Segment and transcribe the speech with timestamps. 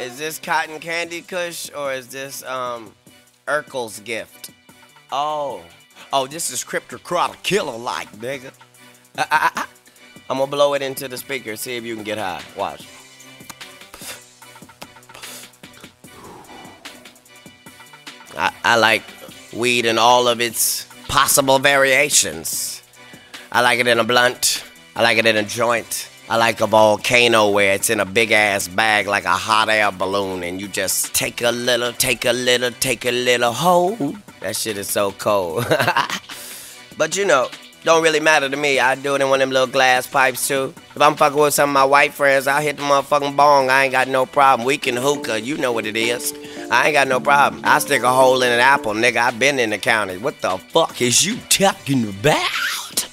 [0.00, 2.94] Is this cotton candy kush or is this um
[3.46, 4.50] Urkel's gift?
[5.10, 5.62] Oh.
[6.12, 8.52] Oh, this is Cryptocrata Killer like, nigga.
[9.16, 9.68] Ah, ah, ah.
[10.30, 12.42] I'm gonna blow it into the speaker, see if you can get high.
[12.56, 12.86] Watch.
[18.36, 19.02] I, I like
[19.52, 22.82] weed in all of its possible variations.
[23.50, 24.62] I like it in a blunt.
[24.94, 26.08] I like it in a joint.
[26.30, 29.90] I like a volcano where it's in a big ass bag like a hot air
[29.90, 34.18] balloon and you just take a little, take a little, take a little hold.
[34.40, 35.64] That shit is so cold.
[36.98, 37.48] but you know,
[37.82, 38.78] don't really matter to me.
[38.78, 40.74] I do it in one of them little glass pipes too.
[40.94, 43.70] If I'm fucking with some of my white friends, I'll hit the motherfucking bong.
[43.70, 44.66] I ain't got no problem.
[44.66, 46.34] We can hookah, you know what it is.
[46.70, 47.62] I ain't got no problem.
[47.64, 49.16] I stick a hole in an apple, nigga.
[49.16, 50.18] I been in the county.
[50.18, 53.07] What the fuck is you talking about?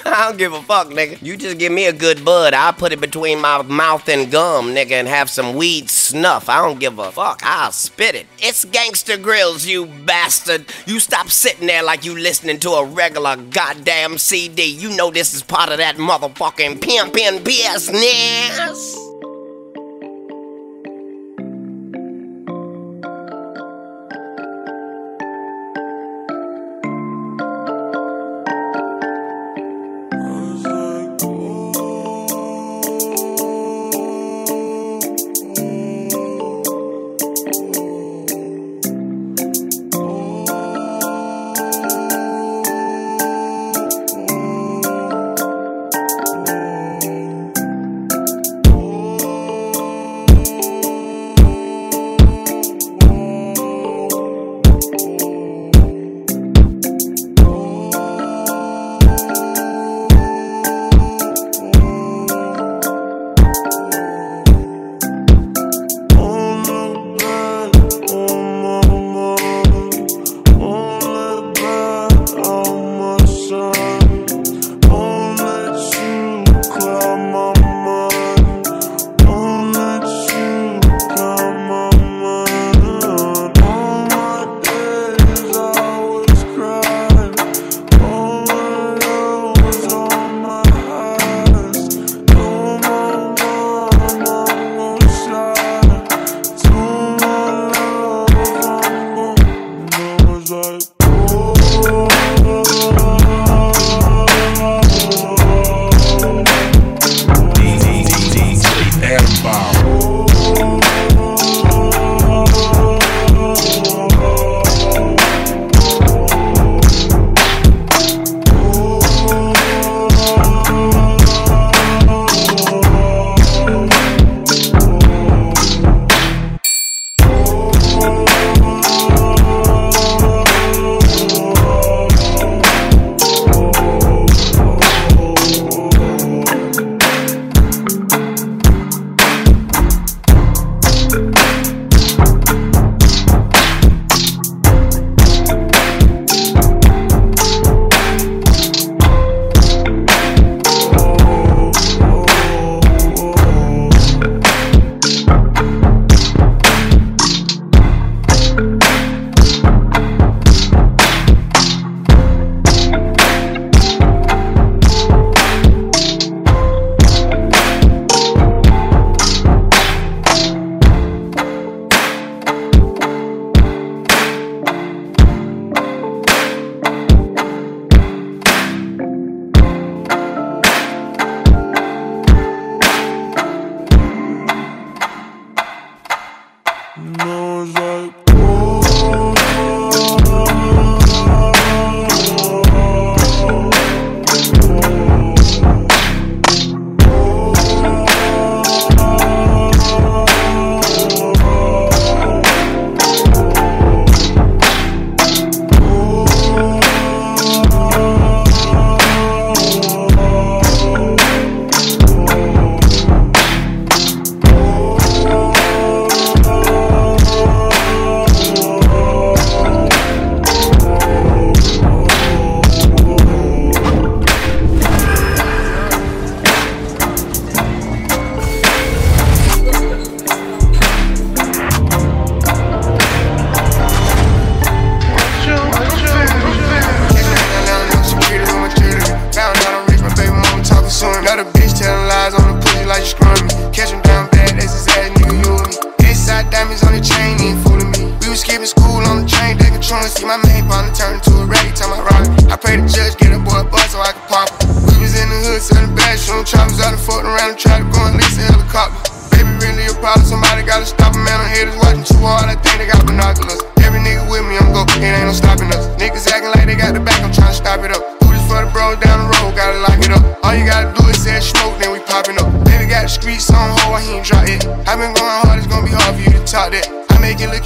[0.04, 1.20] I don't give a fuck, nigga.
[1.22, 2.54] You just give me a good bud.
[2.54, 6.48] I'll put it between my mouth and gum, nigga, and have some weed snuff.
[6.48, 7.40] I don't give a fuck.
[7.42, 8.26] I'll spit it.
[8.38, 10.66] It's Gangsta Grillz, you bastard.
[10.86, 14.64] You stop sitting there like you listening to a regular goddamn CD.
[14.64, 19.07] You know this is part of that motherfucking pimpin' business.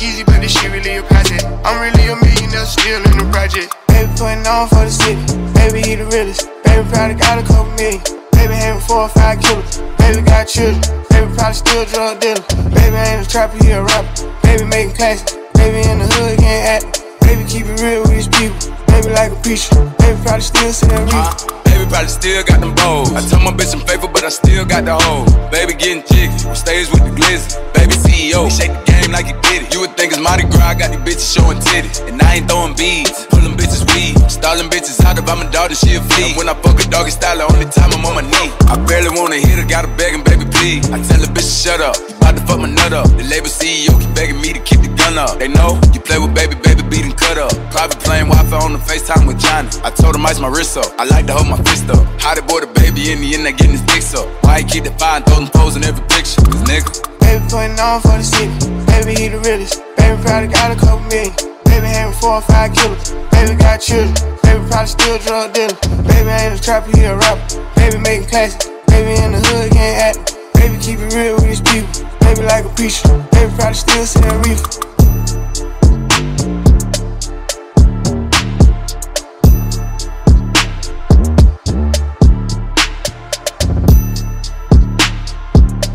[0.03, 1.45] I make it look easy, but this shit really a project.
[1.65, 3.75] I'm really a millionaire still in the project.
[3.87, 5.23] Baby putting on for the city.
[5.55, 6.51] Baby he the realest.
[6.65, 8.03] Baby probably got a couple million.
[8.33, 9.79] Baby having four or five killers.
[9.99, 10.83] Baby got children.
[11.11, 12.43] Baby probably still drug dealer.
[12.75, 14.11] Baby ain't a trapper, he a rapper.
[14.43, 15.39] Baby making classics.
[15.55, 17.05] Baby in the hood, can't act.
[17.23, 18.59] Baby keep it real with his people.
[18.91, 19.75] Baby like a preacher.
[20.03, 21.62] Baby probably still sitting real.
[21.73, 23.09] Baby probably still got them bows.
[23.17, 25.25] I told my bitch I'm faithful, but I still got the hoe.
[25.49, 26.37] Baby getting jiggy.
[26.45, 27.57] On stage with the glizzy.
[27.73, 28.45] Baby CEO.
[28.45, 29.73] He shake the game like he did it.
[29.73, 30.77] You would think it's Mardi Gras.
[30.77, 32.05] Got these bitches showing titties.
[32.07, 33.25] And I ain't throwing beads.
[33.33, 34.21] Pulling bitches weed.
[34.31, 36.29] Stalling bitches out if a daughter, she a flea.
[36.29, 38.51] And when I fuck a doggy style, the only time I'm on my knee.
[38.69, 40.85] I barely wanna hit her, gotta beg and baby please.
[40.91, 41.97] I tell the bitch to shut up.
[41.97, 43.09] You bout to fuck my nut up.
[43.17, 45.39] The label CEO keep begging me to keep the gun up.
[45.39, 47.53] They know you play with baby, baby beat and cut up.
[47.71, 49.69] Private plane, Wi-Fi on the FaceTime with Johnny.
[49.85, 50.91] I told him ice my wrist up.
[50.99, 52.05] I like to hold my fist up.
[52.21, 54.27] How they boy the baby in the end, they getting his dicks up.
[54.45, 56.43] Why he keep the fire and throw them foes in every picture?
[56.43, 56.91] Cause nigga.
[57.21, 58.53] Baby putting on for the city.
[58.87, 59.83] Baby he the realest.
[59.97, 61.33] Baby probably got a couple million.
[61.65, 63.11] Baby having four or five killers.
[63.33, 64.13] Baby got children.
[64.45, 65.77] Baby probably still drug dealer.
[66.05, 67.43] Baby ain't a trapper, he a rapper.
[67.75, 68.69] Baby making classics.
[68.87, 70.37] Baby in the hood, can't act.
[70.55, 71.89] Baby keep it real with his people.
[72.21, 73.09] Baby like a preacher.
[73.33, 74.92] Baby probably still selling reefer.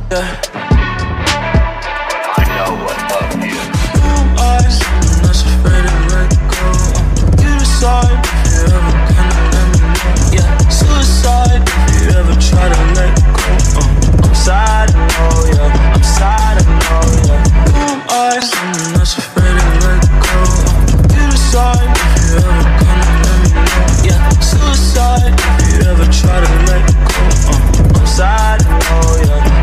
[0.10, 0.24] Yeah.
[2.38, 3.60] I know what I'm here
[4.00, 4.80] Who eyes?
[7.44, 10.32] You signed if you ever can't let me know.
[10.32, 13.52] Yeah, suicide if you ever try to let go
[14.24, 17.44] I'm sad all, Yeah I'm sad and all, yeah.
[21.20, 24.08] I'm sorry if you ever of let me know.
[24.08, 27.28] Yeah, Suicide if you ever try to let go.
[28.00, 29.57] Uh, I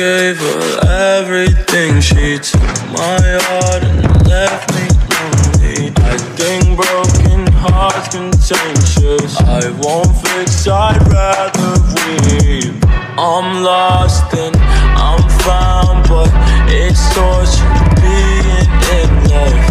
[0.00, 2.00] gave her everything.
[2.00, 2.62] She took
[2.92, 5.92] my heart and left me lonely.
[5.96, 9.36] I think broken hearts contentious.
[9.40, 12.74] I won't fix, I'd rather weep.
[13.18, 14.56] I'm lost and
[14.96, 16.30] I'm found, but
[16.68, 19.69] it's torture being in love.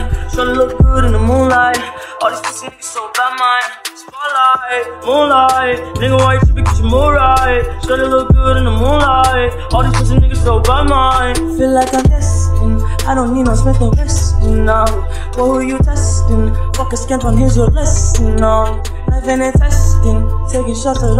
[0.00, 0.88] Can't run, here's your
[6.20, 8.00] lesson now.
[8.00, 9.52] Life look good in the moonlight.
[9.72, 11.36] all these pussy niggas so bad, know.
[11.58, 14.84] Feel like I'm damaged, I don't need no smith and Wesson now
[15.34, 18.36] But who you testin' Fuck a scamp on here's your lesson
[19.12, 21.14] I've been a testin' Take a shots I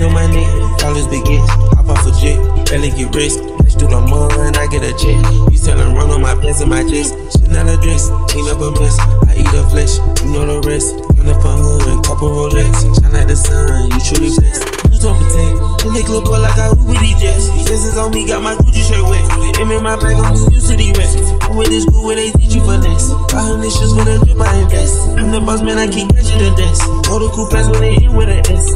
[0.00, 0.48] Feel my neck,
[0.80, 1.44] dollars begin.
[1.76, 2.40] Hop off a jet,
[2.72, 3.36] barely get rich.
[3.60, 5.20] Let's do the mud and I get a check.
[5.52, 7.12] You selling run on my pants and my dress.
[7.36, 8.96] Chanel dress, clean up a mess.
[9.28, 10.96] I eat a flesh, you know the rest.
[11.20, 12.80] Run up a hood and couple Rolex.
[12.96, 14.64] Shine like the sun, you truly blessed.
[14.88, 15.84] You don't protect.
[15.84, 17.52] The nigga look boy like I with these jets.
[17.68, 19.20] This is on me, got my Gucci shirt wet.
[19.60, 21.20] M in my bag, I'm used to these rest.
[21.44, 23.12] I'm with this school where they teach you finesse.
[23.28, 24.96] Buy hundred shits with a drip, I invest.
[25.20, 26.88] I'm the boss man, I keep catching the desk.
[27.04, 28.72] Go the cool pass when they hit with an S.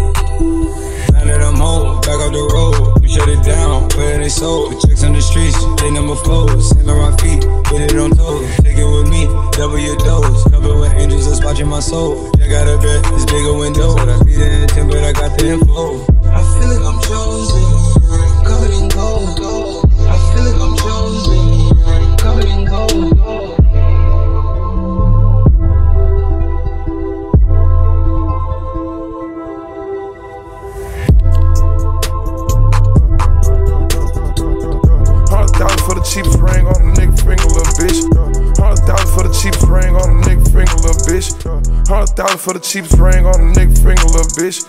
[1.25, 4.77] That I'm home, back off the road, we shut it down, where they sold.
[4.85, 8.45] Chicks on the streets, they number four, Saint Laurent feet, put it on toes.
[8.61, 9.25] Take it with me,
[9.57, 10.45] double your dose.
[10.53, 12.29] Covered with angels that's watching my soul.
[12.37, 13.97] I got a bed, it's bigger window.
[13.97, 16.05] But I be the intent, but I got the info.
[16.29, 17.65] I feel like I'm chosen,
[18.45, 19.89] covered in gold.
[20.05, 23.14] I feel like I'm chosen, covered in gold.
[39.41, 41.29] Cheapest ring on a nigga finger, little bitch.
[41.89, 44.63] Hundred thousand for the cheapest ring on a nigga finger, little bitch.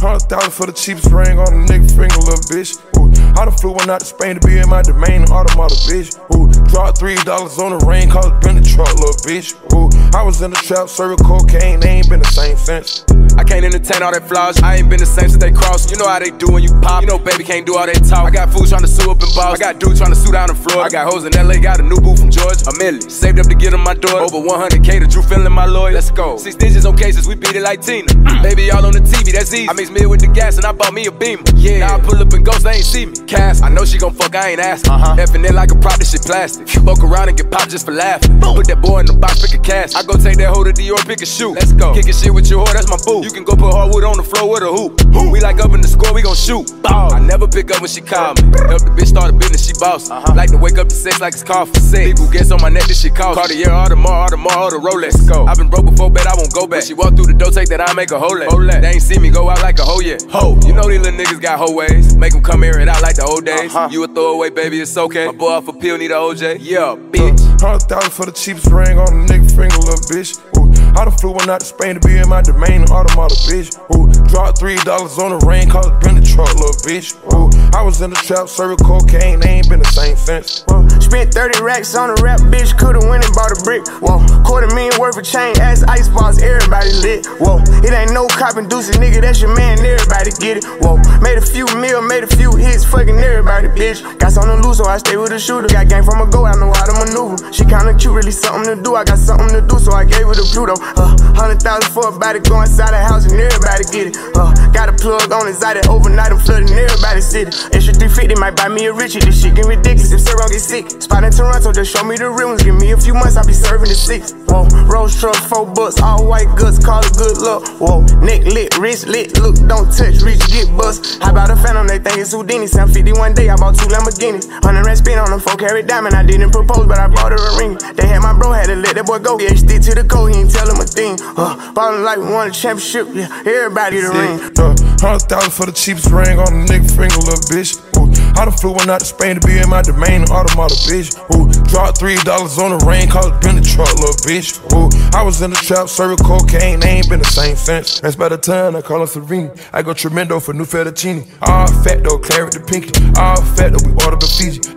[0.00, 2.80] Hundred thousand for the cheapest ring on a nigga finger, little bitch.
[2.96, 6.16] Ooh, I done flew one out to Spain to be in my domain, automata, bitch.
[6.34, 9.54] Ooh, dropped three dollars on the rain, cause been the truck, little bitch.
[9.74, 13.04] Ooh, I was in the trap, serving cocaine, they ain't been the same since.
[13.46, 14.60] Can't entertain all that flaws.
[14.62, 15.90] I ain't been the same since they crossed.
[15.90, 17.02] You know how they do when you pop.
[17.02, 18.26] You know, baby can't do all that talk.
[18.26, 19.54] I got fools trying to sue up in boss.
[19.54, 20.82] I got dudes trying to sue down the floor.
[20.82, 22.68] I got hoes in LA, got a new boo from Georgia.
[22.68, 23.00] A million.
[23.08, 24.20] Saved up to get on my door.
[24.20, 25.94] Over 100K to Drew Findling my lawyer.
[25.94, 26.36] Let's go.
[26.36, 28.10] Six digits on cases, we beat it like Tina.
[28.42, 29.68] baby, all on the TV, that's easy.
[29.68, 31.42] I mix me with the gas and I bought me a beamer.
[31.54, 31.86] Yeah.
[31.86, 33.14] Now I pull up and ghost, they ain't see me.
[33.26, 34.92] Cass, I know she gon' fuck, I ain't asking.
[34.92, 35.16] Uh-huh.
[35.16, 36.68] Effing it like a prop, this shit plastic.
[36.68, 38.40] Fuck around and get popped just for laughing.
[38.40, 38.56] Boom.
[38.56, 39.94] Put that boy in the box, pick a cash.
[39.94, 41.54] I go take that hoe to Dior, pick a shoe.
[41.54, 41.94] Let's go.
[41.94, 43.22] Kickin' shit with your whore, that's my boo.
[43.24, 44.96] You can go put hardwood on the floor with a hoop.
[45.30, 46.64] We like up in the score, we gon' shoot.
[46.82, 47.12] Ball.
[47.12, 48.48] I never pick up when she call me.
[48.72, 50.08] Help the bitch start a business, she boss.
[50.08, 50.32] Uh-huh.
[50.34, 52.08] Like to wake up to sex like it's called for sex.
[52.08, 53.36] People gets on my neck, this shit cost.
[53.38, 55.28] Cartier, Audemars, Audemars, the more, all the more, the Rolex.
[55.28, 55.44] Go.
[55.44, 56.80] I've been broke before, bet I won't go back.
[56.80, 58.80] When she walk through the door, take that I make a hole at.
[58.80, 60.22] They ain't see me go out like a hoe yet.
[60.30, 60.58] Ho.
[60.64, 62.16] You know these little niggas got hoe ways.
[62.16, 63.74] Make them come here and out like the old days.
[63.74, 63.88] Uh-huh.
[63.90, 65.26] You a throwaway, baby, it's okay.
[65.26, 66.58] My boy off a pill, need a OJ.
[66.60, 67.36] Yeah, bitch.
[67.60, 70.40] Hundred thousand for the cheapest ring on a nigga finger, little bitch.
[70.56, 73.76] Ooh, I done flew one out to Spain to be in my domain, automata, bitch.
[73.92, 77.12] Ooh, dropped three dollars on the rain, cause it been the truck, little bitch.
[77.36, 80.64] Ooh, I was in the trap, serving cocaine, they ain't been the same since.
[80.64, 80.88] Whoa.
[80.96, 83.84] Spent 30 racks on a rap, bitch, coulda went and bought a brick.
[84.00, 84.16] Whoa,
[84.48, 87.28] quarter million worth of chain, ass ice balls, everybody lit.
[87.36, 90.64] Whoa, it ain't no cop inducing, nigga, that's your man, everybody get it.
[90.80, 94.00] Whoa, made a few mil, made a few hits, fucking everybody, bitch.
[94.16, 95.68] Got something to lose, so I stay with a shooter.
[95.68, 97.36] Got game from a go, I know how to maneuver.
[97.52, 98.96] She kinda cute, really something to do.
[98.96, 100.80] I got something to do, so I gave her the Pluto.
[100.96, 104.16] Uh, hundred thousand for a body, go inside the house and everybody get it.
[104.32, 107.52] Uh, got a plug on inside it overnight, I'm flooding everybody city.
[107.72, 109.20] Extra 350 might buy me a Richie.
[109.20, 110.90] This shit get ridiculous if Sarah get sick.
[111.02, 112.62] Spot in Toronto, just show me the real ones.
[112.62, 114.32] Give me a few months, I'll be serving the six.
[114.46, 117.66] Whoa, rose truck, four bucks, all white guts, call it good luck.
[117.80, 121.22] Whoa, neck lit, wrist lit, look, don't touch, reach, get bust.
[121.22, 121.86] How about a phantom?
[121.86, 122.66] They think it's Houdini.
[122.66, 124.48] 750 one day, I bought two Lamborghinis.
[124.62, 126.14] 100 rand spin on them, 4 carat diamond.
[126.14, 127.78] I didn't propose, but I bought her a ring.
[127.94, 129.38] They had my bro, had to let that boy go.
[129.38, 131.18] Yeah, he stick to the code, he ain't tell him a thing.
[131.36, 134.38] Uh, ballin' like we won a championship, yeah, everybody the ring.
[134.56, 137.76] Uh, hundred thousand for the cheapest ring on a nigga finger, little bitch.
[137.96, 141.14] Ooh, I done flew one out to Spain to be in my domain, automata, bitch.
[141.34, 144.60] Ooh, dropped three dollars on the rain, called it been truck, little bitch.
[144.72, 148.00] Ooh, I was in the trap, serving cocaine, they ain't been the same since.
[148.00, 149.50] That's by the time I call her Serene.
[149.72, 151.26] I go tremendo for new fettuccine.
[151.42, 152.92] All fat though, claret the pinky.
[153.18, 154.75] All fat though, we order the Fiji.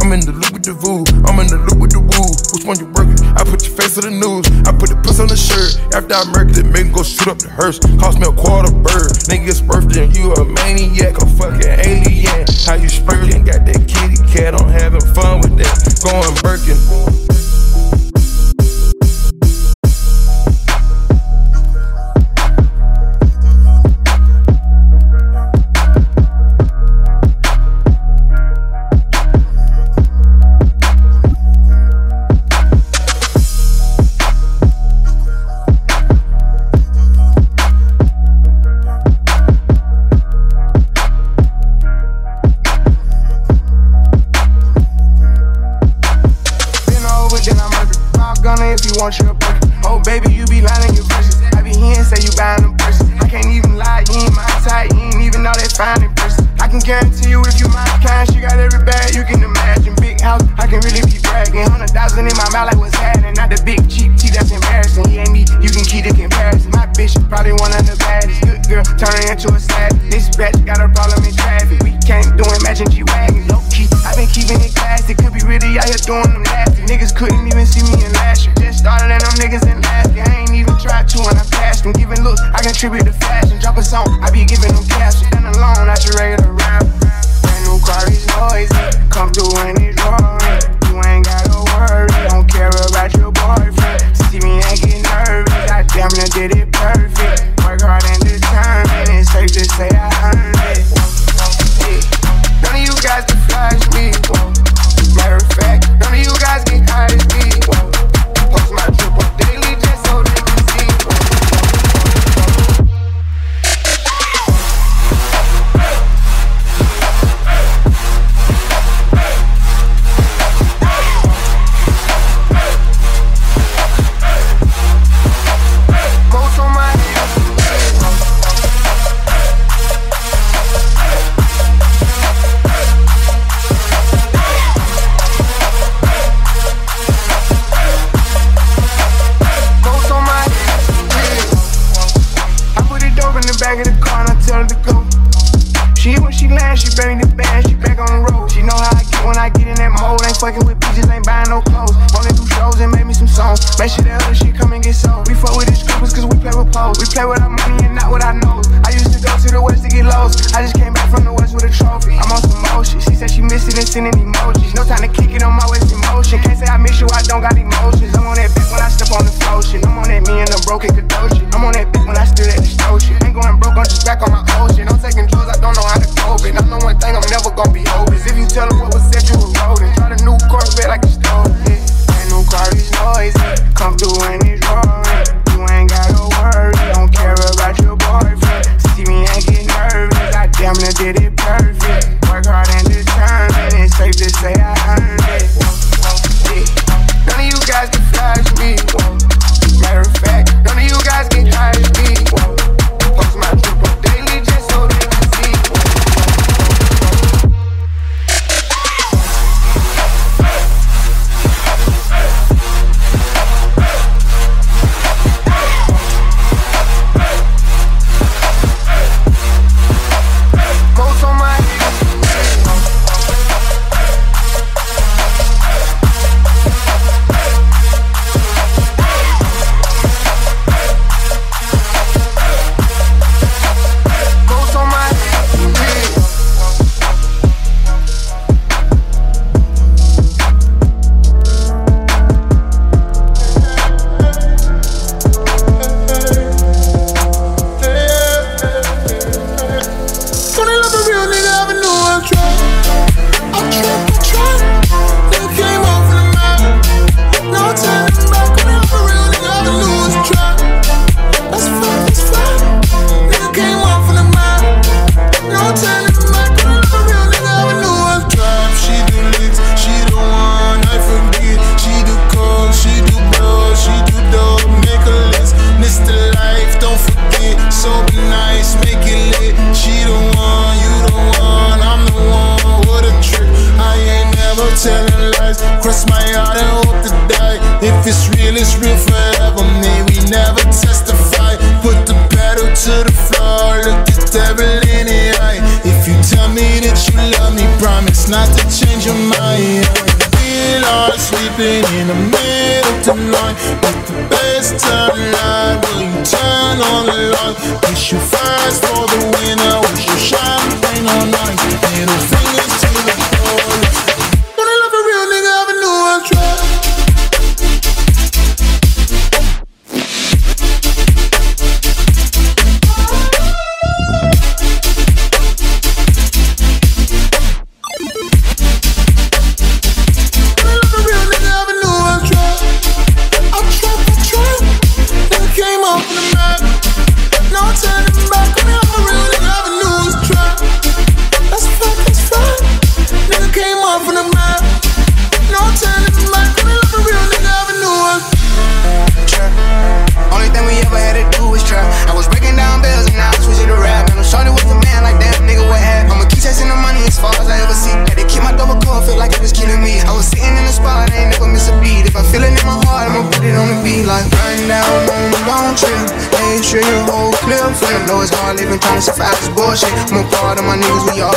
[0.00, 2.28] I'm in the loop with the voo, I'm in the loop with the woo.
[2.56, 3.20] Which one you working?
[3.36, 4.48] I put your face to the news.
[4.64, 5.76] I put the puss on the shirt.
[5.92, 7.78] After I murked it, make go shoot up the hearse.
[8.00, 9.12] Cost me a quarter bird.
[9.28, 12.48] Niggas birthday, you a maniac, a fucking alien.
[12.64, 13.44] How you spurting?
[13.44, 15.76] Got that kitty cat, I'm having fun with that.
[16.00, 17.39] Going Birkin.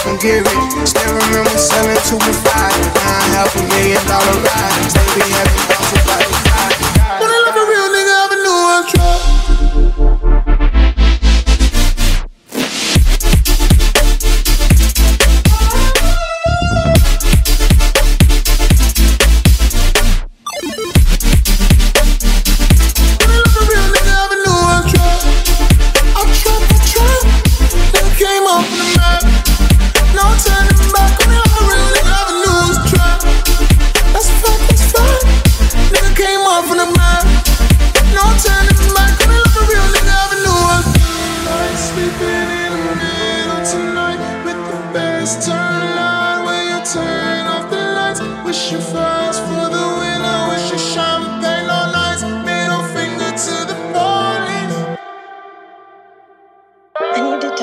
[0.05, 0.87] All can get.
[0.87, 2.73] Still remember selling two and five.
[2.95, 4.89] Nine half a million dollar ride.
[4.89, 6.42] Stay be having thoughts about it.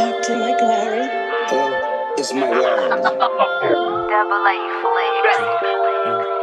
[0.00, 0.38] Dr.
[0.38, 1.04] Mike Larry.
[1.50, 1.60] Who
[2.18, 2.88] is my Larry?
[4.08, 6.39] Double A flicks.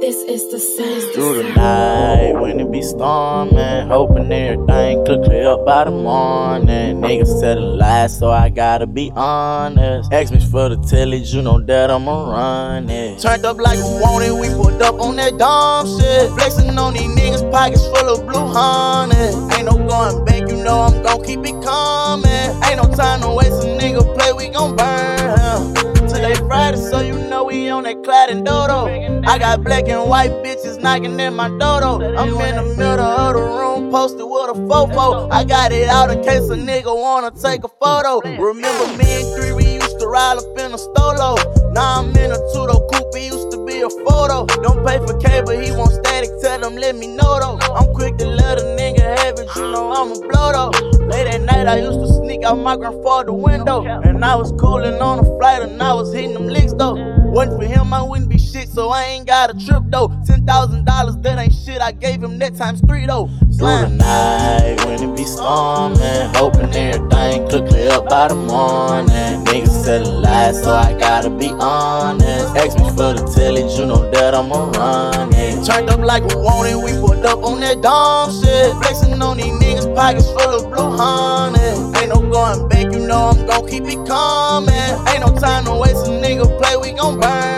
[0.00, 7.02] Through the night when it be storming, hoping everything could clear up by the morning.
[7.02, 10.10] Niggas telling lies, so I gotta be honest.
[10.10, 13.20] Ask me for the tellage, you know that I'ma run it.
[13.20, 16.30] Turned up like we want it, we pulled up on that dumb shit.
[16.30, 19.14] Flexing on these niggas, pockets full of blue honey.
[19.54, 22.26] Ain't no going back, you know I'm gon' keep it coming.
[22.64, 26.08] Ain't no time to waste a nigga play, we gon' burn him.
[26.08, 27.19] Today Friday, so you
[27.50, 28.86] we on that and dodo.
[29.26, 31.98] I got black and white bitches knocking in my dodo.
[32.16, 35.30] I'm in the middle of the room, posted with a fofo.
[35.32, 38.20] I got it out in case a nigga wanna take a photo.
[38.20, 41.36] Remember me and three, we used to ride up in a stolo.
[41.72, 44.46] Now I'm in a two-door coupe, it used to be a photo.
[44.62, 47.58] Don't pay for cable, he want static, tell him let me know though.
[47.74, 50.90] I'm quick to let a nigga have it, you know I'm a blow though.
[51.06, 53.82] Late at night, I used to sneak out my grandfather's window.
[53.82, 57.19] And I was cooling on a flight, and I was hitting them licks though.
[57.30, 60.08] Wasn't for him, I wouldn't be shit, so I ain't got a trip though.
[60.26, 61.80] Ten thousand dollars, that ain't shit.
[61.80, 63.30] I gave him that times three though.
[63.56, 69.44] Through the night when it be storming, hoping everything could clear up by the morning.
[69.44, 72.56] Niggas telling lies, so I gotta be honest.
[72.56, 75.64] Ask me for the tellage, you know that I'ma run it.
[75.64, 78.74] Turned up like we wanted, we put up on that dumb shit.
[78.82, 81.60] Flexing on these niggas, pockets full of blue honey.
[82.00, 84.74] Ain't no going back, you know I'm gon' keep it coming.
[85.06, 87.49] Ain't no time to waste nigga play, we gon' burn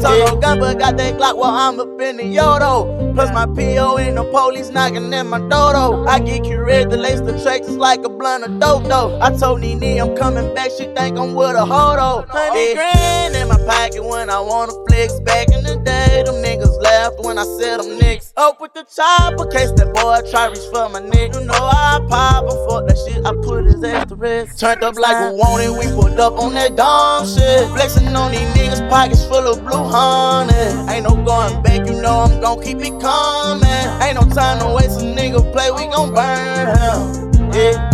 [0.00, 3.14] talk no gun, but got that Glock while I'm up in the Yodo.
[3.14, 6.06] Plus my PO and the police knocking at my dodo.
[6.06, 9.18] I get curious to lace the tracks just like a blunt of dope though.
[9.20, 12.26] I told Nene I'm coming back, she think I'm with a hodo.
[12.28, 15.18] Hundred grand in my pocket when I wanna flex.
[15.20, 18.32] Back in the day, them niggas laughed when I said them niggas.
[18.36, 21.34] Up with the chopper, case that boy try reach for my neck.
[21.34, 24.60] You know I pop him, fuck that shit, I put his ass to rest.
[24.60, 27.66] Turned up like we wanted, we put up on that dumb shit.
[27.70, 30.92] Flexing on these niggas, pockets full of blue honey.
[30.92, 33.68] Ain't no going back, you know I'm gon' keep it coming.
[34.02, 37.52] Ain't no time to waste a nigga play, we gon' burn him.
[37.52, 37.88] Yeah.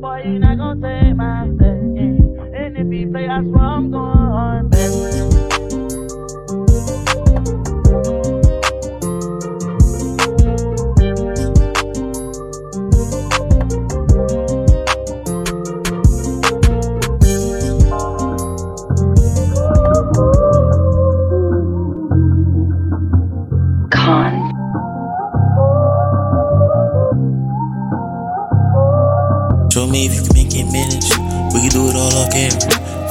[0.00, 2.58] Boy you not gon' take my step, yeah.
[2.58, 4.79] And if he play, I swear I'm going back.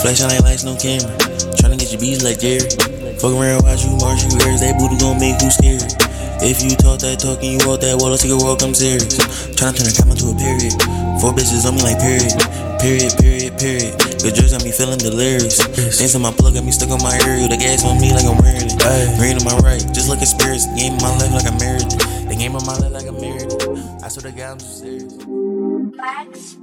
[0.09, 1.13] Flashing like lights, no camera.
[1.61, 2.65] Tryna get your beats like Jerry.
[3.21, 4.57] Fuck around, watch you march, you hers.
[4.57, 5.85] That booty gon' make you scary.
[6.41, 8.73] If you talk that talk and you walk that wall, I'll take a walk, I'm
[8.73, 9.21] serious.
[9.53, 10.73] Tryna turn a comma to a period.
[11.21, 12.33] Four bitches on me like period.
[12.81, 13.93] Period, period, period.
[14.17, 15.61] Good drugs got me feeling delirious.
[15.61, 17.45] Things in my plug got me stuck on my area.
[17.45, 18.81] The gas on me like I'm wearing it.
[19.21, 20.65] Green on my right, just like a spirits.
[20.73, 22.01] Game of my life like I married it.
[22.25, 23.61] The game of my life like I married it.
[24.01, 26.57] I swear to God, I'm so serious.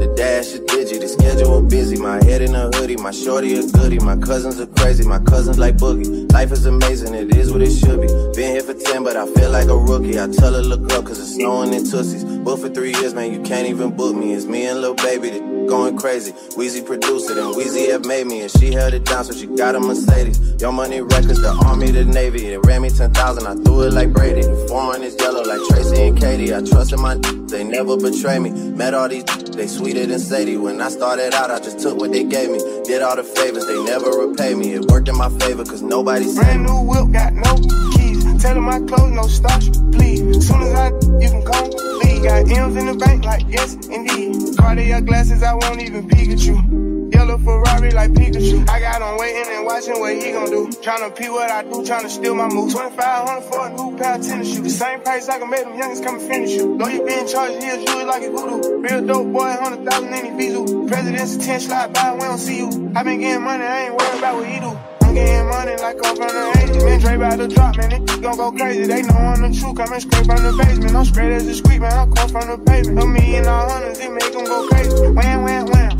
[0.00, 1.96] The dash is digi, the schedule busy.
[1.96, 3.98] My head in a hoodie, my shorty a goodie.
[3.98, 6.30] My cousins are crazy, my cousins like boogie.
[6.32, 8.08] Life is amazing, it is what it should be.
[8.34, 10.20] Been here for 10, but I feel like a rookie.
[10.20, 12.24] I tell her look up, cause it's snowing in Tootsies.
[12.24, 14.34] Booked for three years, man, you can't even book me.
[14.34, 15.49] It's me and little Baby.
[15.68, 16.32] Going crazy.
[16.56, 19.46] Wheezy produced it and Wheezy have made me and she held it down so she
[19.46, 20.60] got a Mercedes.
[20.60, 22.46] Your money records, the army, the navy.
[22.46, 24.42] It ran me 10,000, I threw it like Brady.
[24.68, 26.54] Foreign is yellow like Tracy and Katie.
[26.54, 27.16] I trusted my
[27.50, 28.50] they never betray me.
[28.50, 30.56] Met all these they sweeter than Sadie.
[30.56, 32.58] When I started out, I just took what they gave me.
[32.84, 34.74] Did all the favors, they never repay me.
[34.74, 37.99] It worked in my favor, cause nobody Brand new whip, got no.
[38.40, 40.46] Tell my clothes, no starch, please.
[40.48, 40.88] Soon as I,
[41.20, 42.22] you can come, leave.
[42.22, 44.56] Got M's in the bank, like yes, indeed.
[44.56, 46.08] Cartier glasses, I won't even
[46.40, 47.10] you.
[47.12, 48.68] Yellow Ferrari like Pikachu.
[48.68, 50.68] I got him waiting and watching what he gon' do.
[50.80, 52.72] Tryna pee what I do, tryna steal my move.
[52.72, 54.62] 2500 for a new pair of tennis shoes.
[54.62, 56.76] The same price I can make them youngins come and finish you.
[56.76, 58.78] Know you being charged here, jewelry like a voodoo.
[58.78, 60.88] Real dope boy, 100,000 in his visa.
[60.88, 62.92] President's 10 slide by, we don't see you.
[62.96, 64.99] I been getting money, I ain't worried about what he do.
[65.10, 66.84] I'm getting money like I'm from the 80s.
[66.84, 68.86] Man, Dre about to drop, man, it gon' go crazy.
[68.86, 70.94] They know I'm the truth, coming straight from the basement.
[70.94, 73.02] I'm straight as a squeak, man, I come from the pavement.
[73.02, 75.10] A million all hundreds, it make them go crazy.
[75.10, 75.90] Wham, wham, wham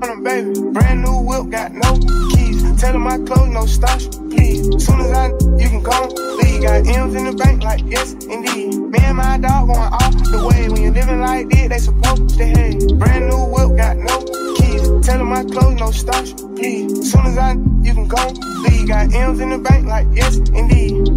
[0.00, 0.72] them, baby.
[0.72, 1.92] Brand new whip, got no
[2.32, 2.64] keys.
[2.80, 4.64] Tell them my clothes, no starch, please.
[4.80, 5.28] Soon as I,
[5.60, 6.08] you can come,
[6.40, 6.62] leave.
[6.62, 8.80] Got M's in the bank, like yes, indeed.
[8.80, 10.70] Me and my dog going off the way.
[10.70, 12.96] When you're living like this, they supposed to hate.
[12.96, 14.88] Brand new whip, got no keys.
[15.06, 17.10] Tell them my clothes, no starch, please.
[17.12, 18.88] Soon as I, you can come, leave.
[18.88, 21.08] Got M's in the bank, like yes, indeed.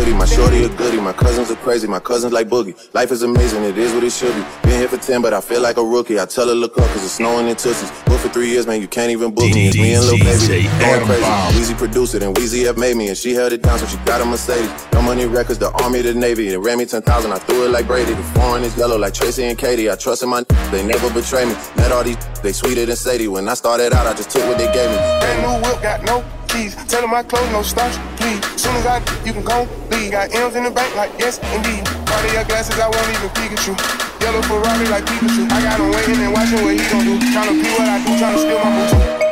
[0.00, 2.74] Goody, my shorty a goody, my cousins are crazy, my cousins like boogie.
[2.94, 4.42] Life is amazing, it is what it should be.
[4.62, 6.18] Been here for 10, but I feel like a rookie.
[6.18, 7.90] I tell her look up, cause it's snowing in Tootsies.
[8.06, 9.68] Booked for three years, man, you can't even book me.
[9.68, 11.58] It's me and Lil Baby going crazy.
[11.58, 13.98] Wheezy produced it, and Wheezy have made me, and she held it down, so she
[14.06, 14.70] got a Mercedes.
[14.94, 16.48] No money records, the army, the navy.
[16.48, 18.14] It ran me 10,000, I threw it like Brady.
[18.14, 19.90] The foreign is yellow like Tracy and Katie.
[19.90, 21.52] I trust in my they never betray me.
[21.76, 23.28] Met all these, they sweeter than Sadie.
[23.28, 24.96] When I started out, I just took what they gave me.
[24.96, 26.74] Brand new whip, got no keys.
[26.86, 28.42] Tell them my clothes, no starch, please.
[28.60, 30.12] Soon as I, you can go, leave.
[30.12, 31.86] Got M's in the bank, like yes, indeed.
[32.06, 33.74] Cartier glasses, I won't even peek at you.
[34.20, 35.50] Yellow Ferrari like Pikachu.
[35.50, 37.14] I got him waiting and watching what he gon' do.
[37.32, 39.29] Tryna pee what I do, tryna steal my boots.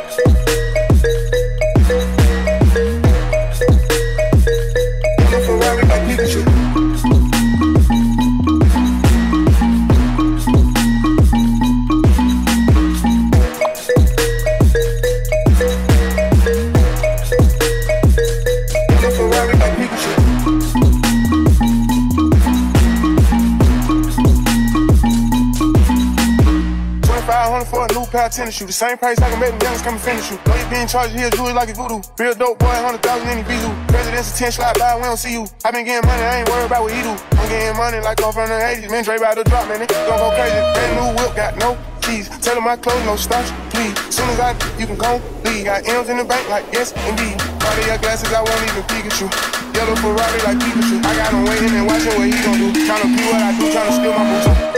[27.59, 28.67] 200 for a new pair of tennis shoes.
[28.67, 30.37] The same price I can make them youngins come and finish you.
[30.47, 32.01] Know you being charged here, jewelry like a voodoo.
[32.17, 33.71] Real dope boy, 100,000 in the bizu.
[33.87, 35.43] President's attention, slide by, we don't see you.
[35.65, 37.11] I been getting money, I ain't worried about what he do.
[37.11, 38.89] I'm getting money like off from the 80s.
[38.89, 40.59] Man, Dre about to drop, man, it gon' go crazy.
[40.59, 42.29] Brand new whip, got no keys.
[42.39, 43.95] Tell him my clothes, no starch, please.
[44.07, 45.65] Soon as I, you can go leave.
[45.65, 47.35] Got M's in the bank, like yes, indeed.
[47.59, 49.27] Body your glasses, I won't even Pikachu.
[49.75, 50.95] Yellow Ferrari like Pikachu.
[51.03, 52.67] I got him waiting and watching what he gon' do.
[52.87, 54.68] Tryna be what I do, tryna steal my boots.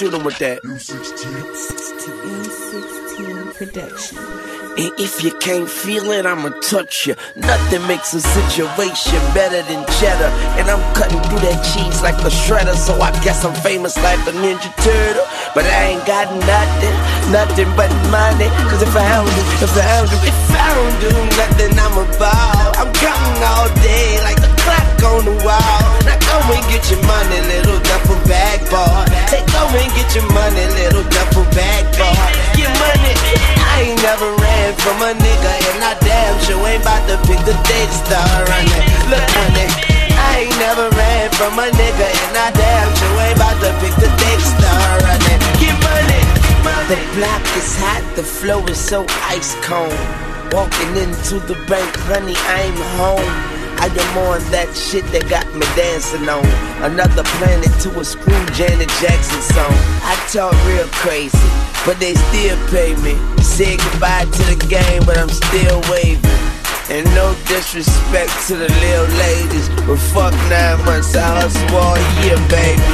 [0.00, 0.64] Shoot 'em with that.
[0.64, 4.59] N16 production.
[4.80, 7.12] And if you can't feel it, I'ma touch you.
[7.36, 10.32] Nothing makes a situation better than cheddar.
[10.56, 12.72] And I'm cutting through that cheese like a shredder.
[12.72, 15.28] So I guess I'm famous like a Ninja Turtle.
[15.52, 16.96] But I ain't got nothing,
[17.28, 18.48] nothing but money.
[18.72, 21.96] Cause if I don't do, if I don't do, if I don't do nothing, I'm
[22.00, 22.64] a ball.
[22.80, 25.84] I'm counting all day like the clock on the wall.
[26.08, 29.04] Now go and get your money, little duffel bag boy.
[29.28, 32.24] Take go and get your money, little duffel bag boy.
[32.56, 33.12] Get money.
[33.60, 37.40] I ain't never ran from a nigga, and I damn sure ain't about to pick
[37.48, 38.84] the day to start running.
[39.10, 39.68] Look, honey.
[40.20, 43.94] I ain't never ran from a nigga, and I damn sure ain't about to pick
[43.96, 45.40] the day to start running.
[45.58, 46.22] Get money.
[46.90, 49.94] The block is hot, the flow is so ice cold.
[50.52, 53.30] Walking into the bank, honey, I'm home.
[53.78, 56.44] I am on that shit that got me dancing on.
[56.82, 59.72] Another planet to a screw Janet Jackson song.
[60.04, 61.38] I talk real crazy,
[61.86, 63.16] but they still pay me.
[63.42, 66.38] Say goodbye to the game, but I'm still waving.
[66.90, 72.38] And no disrespect to the little ladies, but fuck nine months, I hustle all year,
[72.50, 72.90] baby.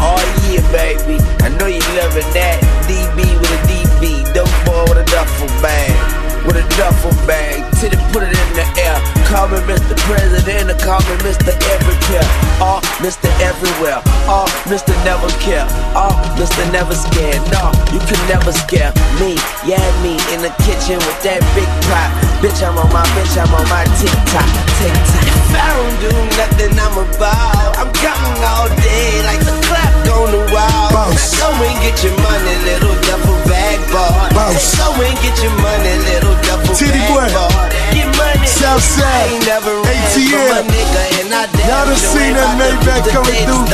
[0.00, 1.16] All year, baby.
[1.40, 2.60] I know you loving that.
[2.86, 6.17] DB with a DB, dope boy with a duffel bag.
[6.46, 8.96] With a duffel bag, titty put it in the air.
[9.26, 9.96] Call me Mr.
[10.06, 11.52] President or call me Mr.
[11.74, 12.26] Everywhere.
[12.60, 13.28] All Mr.
[13.40, 14.00] Everywhere.
[14.26, 14.92] Oh, Mr.
[15.04, 15.66] Never Care.
[15.94, 16.64] Oh, Mr.
[16.72, 17.42] Never Scared.
[17.52, 19.36] No, you can never scare me.
[19.64, 22.10] Yeah, me in the kitchen with that big pot.
[22.42, 24.48] Bitch, I'm on my bitch, I'm on my TikTok,
[24.78, 25.37] TikTok.
[25.48, 27.72] If I don't do nothing, I'm about.
[27.80, 30.92] I'm counting all day like the clock on the wall.
[30.92, 31.40] Boss.
[31.40, 34.28] Go and get your money, little duffel bag boy.
[34.36, 34.76] Boss.
[34.76, 37.28] Go and get your money, little duffel Titty bag boy.
[37.32, 37.64] boy.
[37.96, 38.44] Get money.
[38.44, 39.08] Southside.
[39.08, 40.36] I ain't never ran ATL.
[40.36, 43.64] from a nigga and I damn Y'all done seen that Maybach coming through.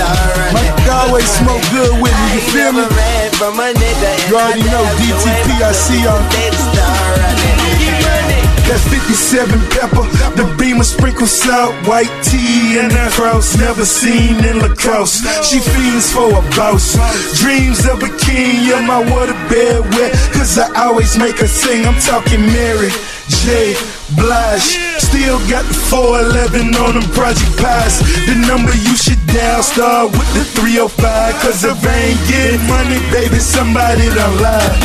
[0.55, 0.63] My
[1.11, 2.87] always smoke good with me, you feel me?
[2.87, 7.54] never ran from a nigga and You already know, DTP, I see y'all.
[8.69, 10.05] That's 57 pepper.
[10.37, 13.57] The beamer sprinkle salt, white tea and a cross.
[13.57, 15.21] Never seen in lacrosse.
[15.45, 16.97] She fiends for a boss.
[17.41, 20.13] Dreams of a king, yeah, my water bed wet.
[20.33, 21.87] Cause I always make her sing.
[21.87, 22.91] I'm talking Mary
[23.29, 23.75] J.
[24.17, 24.77] Blige.
[25.01, 27.99] Still got the 411 on them project pies.
[28.29, 30.93] The number you should dial, start with the 305.
[31.41, 34.77] Cause if I ain't getting money, baby, somebody done lied.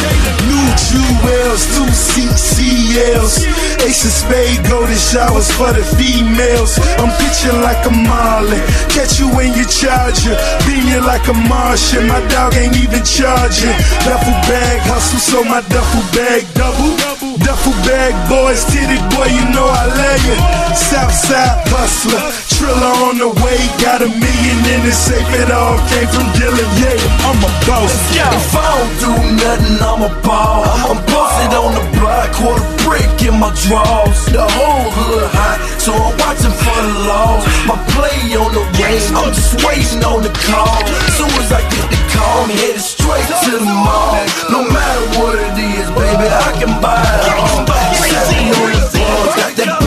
[0.48, 3.44] New jewels, two CCLs.
[3.84, 6.80] Ace of spade, golden showers for the females.
[7.02, 8.62] I'm pitching like a Marlin.
[8.88, 10.34] Catch you when you charge you.
[10.64, 12.08] Beam you like a Martian.
[12.08, 13.76] My dog ain't even charging.
[14.08, 16.96] Duffel bag hustle, so my duffel bag double.
[17.44, 20.38] Duffel bag boys, titty boy, you know I love you.
[20.78, 23.56] Southside hustler, Triller on the way.
[23.80, 26.68] Got a million in the safe, it all came from Dylan.
[26.76, 27.96] Yeah, I'm a boss.
[28.12, 30.68] If I don't do nothing, I'm a ball.
[30.68, 34.28] I'm busted on the block, quarter brick in my drawers.
[34.28, 37.40] The whole hood hot, so I'm watching for the law.
[37.64, 40.84] My play on the range, I'm just waiting on the call.
[41.16, 44.20] Soon as I get the call, I'm headed straight to the mall.
[44.52, 47.64] No matter what it is, baby, I can buy it all.
[48.04, 49.79] Sitting on the floor, got that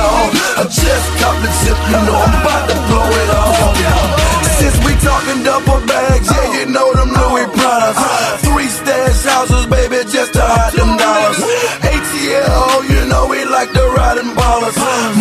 [0.00, 3.76] I just copped the tip, you know I'm about to blow it off.
[4.60, 8.00] Since we talking double bags, yeah, you know them Louis products.
[8.44, 11.38] Three stash houses, baby, just to hide them dollars.
[11.84, 14.76] ATL, you know we like to ride them ballers.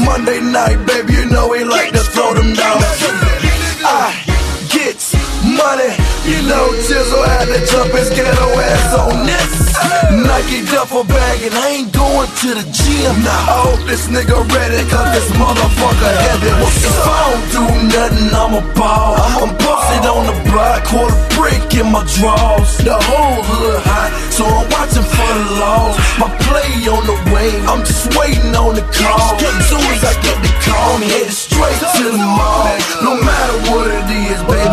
[0.06, 3.00] Monday night, baby, you know we like to throw them dollars.
[3.88, 4.12] I
[4.72, 5.00] get
[5.44, 5.92] money,
[6.26, 9.54] you know Jizzle had to jump his ghetto ass on this.
[10.10, 13.14] Nike duffel bag and I ain't going to the gym.
[13.22, 16.50] I hope this nigga ready, cause this motherfucker heavy.
[16.82, 19.16] If I don't do nothing, I'm a ball.
[19.38, 22.74] I'm busted on the block, quarter brick in my drawers.
[22.82, 25.94] The whole hood hot, so I'm watching for the laws.
[26.18, 29.38] My play on the way, I'm just waiting on the call.
[29.70, 32.74] Soon as I get the call, I'm headed straight to the mall.
[33.06, 34.25] No matter what it is,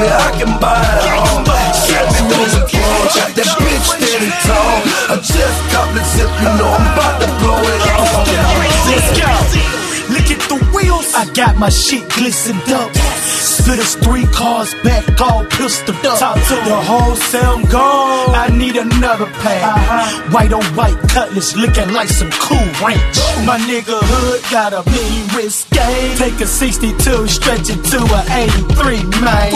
[0.09, 1.45] I can buy it all.
[1.87, 4.77] Chevy on the floor, got that bitch standing tall.
[5.13, 8.27] I just copped the zip, you know I'm about to blow it off.
[8.89, 9.31] Let's go.
[10.13, 11.15] Look at the wheels.
[11.15, 12.91] I got my shit glistened up.
[13.63, 16.19] Spitters three cars back, all pistol up.
[16.19, 18.35] Talk to the wholesale gone.
[18.35, 19.63] I need another pack.
[19.63, 20.31] Uh-huh.
[20.31, 23.17] White on white cutlass, looking like some cool ranch.
[23.47, 26.17] My nigga hood got a mean wrist game.
[26.19, 28.21] Take a 62, stretch it to a
[28.77, 29.55] 83, man.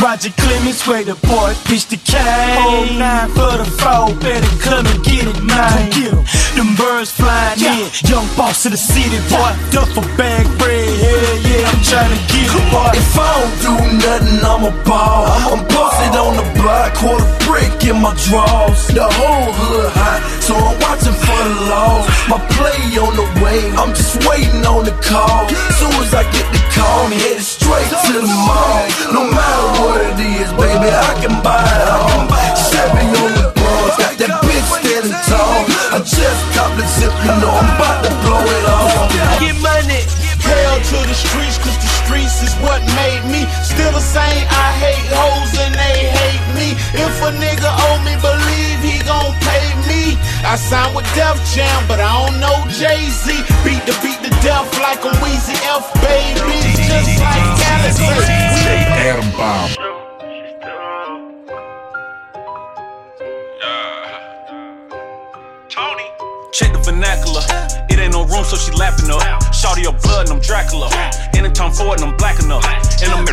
[0.00, 2.54] Roger Clemens, way the boy, pitch the cane.
[2.62, 5.90] Hold nine for the four, better come and get it, man.
[5.90, 6.24] Get 'em.
[6.54, 9.52] Them birds flying in, young boss of the city, boy.
[9.70, 13.07] Duffel bag bread, hell yeah, I'm trying to get it, boy.
[13.08, 15.24] If I don't do nothing, I'm a ball.
[15.48, 18.84] I'm busted on the block, quarter brick in my drawers.
[18.92, 22.04] The whole hood hot, so I'm watching for the laws.
[22.28, 25.48] My play on the way, I'm just waiting on the call.
[25.80, 28.84] Soon as I get the call, I'm headed straight to the mall.
[29.16, 32.28] No matter what it is, baby, I can buy it all.
[32.60, 35.64] Chevy on the bronze, got that bitch standing tall.
[35.96, 39.40] I just copped the zip, you know I'm about to blow it off.
[39.40, 40.04] Get money.
[40.44, 43.44] Hell to the streets, cause the streets is what made me.
[43.60, 46.72] Still the same, I hate hoes and they hate me.
[46.96, 50.16] If a nigga owe me, believe he gon' pay me.
[50.40, 53.28] I signed with Def Jam, but I don't know Jay-Z.
[53.60, 56.56] Beat the beat to death like a Weezy F, baby.
[56.88, 58.08] Just like Galaxy.
[59.04, 59.68] Adam Bomb.
[65.68, 66.08] Tony.
[66.52, 67.77] Check the vernacular.
[67.98, 69.18] It ain't no room, so she lapping up.
[69.50, 70.86] Shawty your blood, and I'm Dracula.
[71.34, 72.62] Anytime forward, and I'm black enough.
[73.02, 73.26] And I'm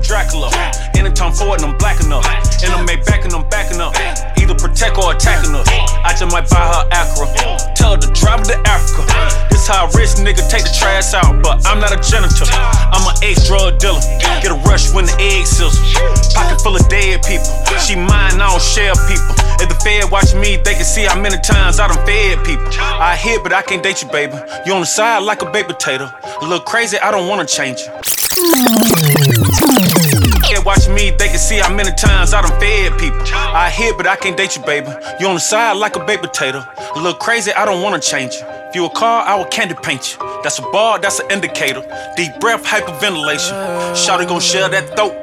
[0.00, 0.48] Dracula.
[0.96, 2.24] Anytime forward, and I'm black enough.
[2.64, 3.92] And I'm made back, and I'm backing up.
[4.40, 5.68] Either protect or attacking us.
[5.68, 7.76] I just might buy her Acura.
[7.76, 9.04] Tell her to drive to Africa.
[9.52, 11.44] This how a rich nigga take the trash out.
[11.44, 12.48] But I'm not a janitor.
[12.48, 14.00] I'm an ex drug dealer.
[14.40, 15.84] Get a rush when the egg sizzle.
[16.32, 17.52] Pocket full of dead people.
[17.76, 19.36] She mine, I don't share people.
[19.60, 22.68] If the Fed watch me, they can see how many times I done fed people.
[22.80, 24.34] I hit, but I can't date you, baby.
[24.66, 26.10] You on the side like a baked potato.
[26.40, 27.90] A little crazy, I don't wanna change you.
[30.64, 33.20] Watch me, they can see how many times I done fed people.
[33.34, 34.88] I hit, but I can't date you, baby.
[35.20, 36.64] You on the side like a baked potato.
[36.94, 38.46] A little crazy, I don't wanna change you.
[38.68, 40.40] If you a car, I will candy paint you.
[40.42, 41.82] That's a bar, that's an indicator.
[42.16, 43.54] Deep breath, hyperventilation.
[43.92, 45.14] Shawty gon' share that throat.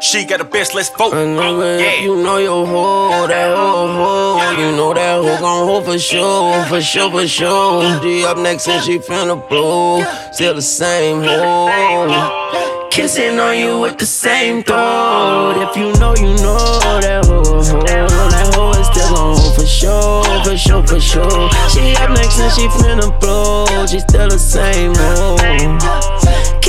[0.00, 1.12] She got the best, let's vote.
[1.12, 2.00] Yeah.
[2.02, 4.50] You know your hoe, that hoe, hoe.
[4.60, 8.00] You know that hoe gon' hold for sure, for sure, for sure.
[8.00, 10.04] G up next and she finna blow.
[10.32, 12.88] Still the same hoe.
[12.90, 15.56] Kissing on you with the same throat.
[15.68, 16.56] If you know, you know
[17.00, 17.82] that hoe, hoe.
[17.84, 21.50] That hoe is still gon' hold for sure, for sure, for sure.
[21.70, 23.66] She up next and she finna blow.
[23.86, 25.36] She still the same hoe.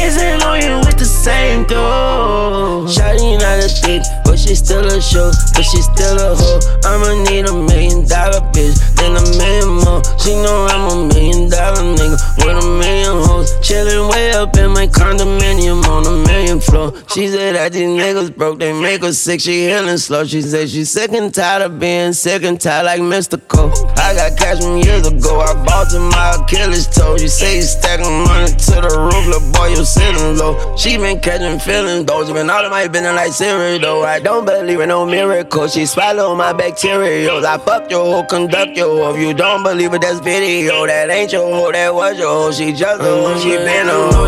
[0.08, 2.88] Kissing on you with the same throat.
[2.88, 6.64] Shawty not a thief, but she still a show, but she still a hoe.
[6.88, 10.00] I'ma need a million dollar bitch, then a million more.
[10.24, 13.27] She know I'm a million dollar nigga with a million hoes.
[13.68, 16.94] Chillin' way up in my condominium on a million floor.
[17.14, 20.24] She said that these niggas broke, they make her sick, she healing slow.
[20.24, 23.70] She said she sick and tired of being sick and tired like mystical.
[23.98, 27.18] I got cash from years ago, I bought to my Achilles toe.
[27.18, 30.78] You say you stacking money to the roof, little boy, you sitting low.
[30.78, 32.26] She been catching feelings, though.
[32.26, 34.06] She been all of my business like cereal, though.
[34.06, 35.74] I don't believe in no miracles.
[35.74, 37.44] She swallow my bacterials.
[37.44, 39.14] I fuck your whole conduct your.
[39.14, 40.88] If you don't believe it, that's video.
[40.88, 42.52] That ain't your hoe, that was your hoe.
[42.54, 44.28] She just a she a hoe.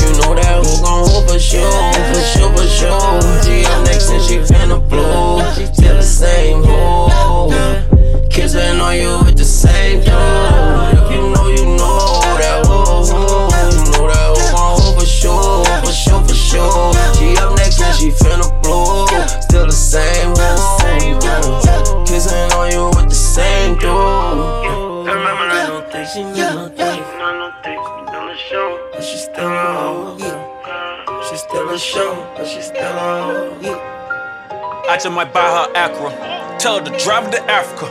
[0.00, 1.62] You know that hoe, gon' hold for sure,
[2.12, 3.20] for sure, for sure.
[3.42, 5.40] She up next and she finna blow.
[5.72, 7.50] Still the same hoe.
[8.30, 10.00] Kissing on you with the same.
[10.00, 10.06] If
[11.10, 13.04] you know, you know that hoe.
[13.06, 16.94] You know that hoe gon' hold for sure, for sure, for sure.
[17.14, 19.06] She up next and she finna blow.
[19.40, 22.04] Still the same hoe.
[22.06, 22.49] Kissing
[29.52, 31.22] a hoe.
[31.28, 33.90] She still a show, but she still a hoe.
[34.88, 36.58] I just might buy her Acura.
[36.58, 37.86] Tell her to drive her to Africa.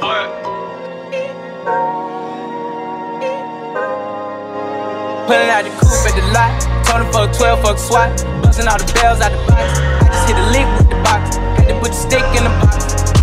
[5.28, 6.52] Pulling out the coupe at the lot.
[6.86, 8.10] Told him fuck 12, fuck SWAT.
[8.42, 9.80] Busting all the bells out the box.
[9.80, 11.38] I just hit a lick with the box.
[11.38, 13.14] Got to put the stick in the box.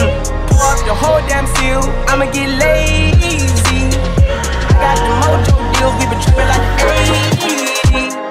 [0.00, 0.10] Mm.
[0.48, 1.84] Pour up the whole damn seal.
[2.08, 3.92] I'ma get lazy.
[4.72, 5.94] I got the mojo deals.
[6.00, 7.29] We been tripping like the 80s.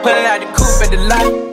[0.02, 1.49] Pulling out the coupe at the lot.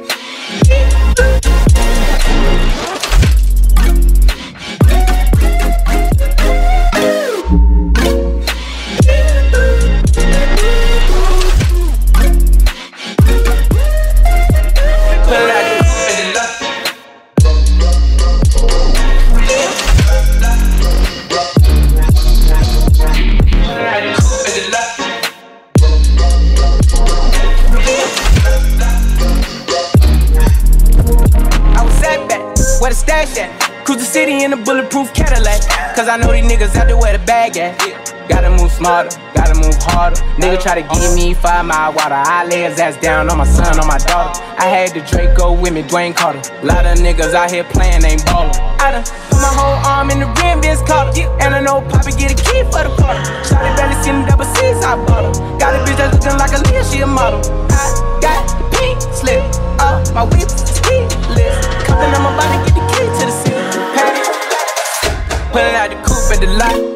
[38.86, 40.16] Smarter, gotta move harder.
[40.38, 42.14] Nigga try to give me five mile water.
[42.14, 44.38] I lay his ass down on my son, on my daughter.
[44.58, 46.40] I had the Draco with me, Dwayne Carter.
[46.62, 48.54] Lot of niggas out here playing, ain't ballin'.
[48.78, 51.26] I done put my whole arm in the rim, Vince Carter.
[51.42, 53.22] And I know Poppy get a key for the quarter.
[53.42, 55.34] Shotty barely seen the double C's, I bought her.
[55.58, 57.42] Got a bitch that's looking like a Leah, she a model.
[57.74, 57.90] I
[58.22, 59.42] got the pink slip
[59.82, 60.46] up my whip,
[60.86, 61.58] keyless.
[61.82, 63.58] Cuffin', I'm about to get the key to the city.
[63.98, 65.74] Hey.
[65.74, 66.95] Out the coupe at the lot.